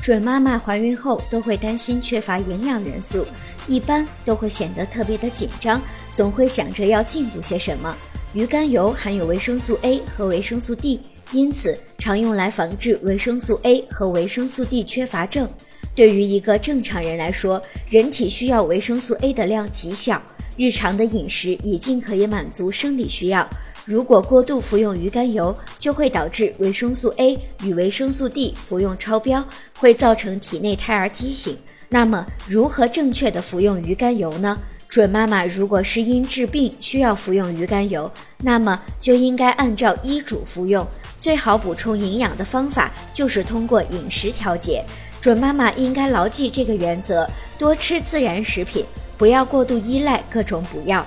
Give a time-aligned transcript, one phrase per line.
[0.00, 3.26] 准妈妈怀孕后都会担心缺乏营养元素，
[3.66, 7.96] 一般都会显得特别的紧张，总会想着要进补些什么。
[8.32, 11.00] 鱼肝油含有维生素 A 和维生素 D，
[11.32, 15.48] 因此常用来防治维生素 A 和维生素 D 缺乏症。
[15.94, 20.22] 对于一个正常人来说，人体需要维生素 A 的量极小，
[20.58, 23.48] 日常的饮食已经可以满足生理需要。
[23.86, 29.44] 如果过度服用鱼肝油，就会导致维生素 A 与维生素 D 服用超标，
[29.78, 31.56] 会造成体内胎儿畸形。
[31.88, 34.58] 那么，如何正确的服用鱼肝油呢？
[34.88, 40.84] 准妈妈如果是因治病需要服用鱼肝油，那么就应该按照医嘱服用。
[41.16, 44.84] 最好补充营养的方法就是通过饮食调节。
[45.20, 48.84] 准妈妈应该牢记这个原则，多吃自然食品，
[49.16, 51.06] 不要过度依赖各种补药。